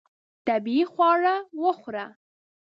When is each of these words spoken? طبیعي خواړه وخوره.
طبیعي 0.47 0.83
خواړه 0.93 1.35
وخوره. 1.63 2.05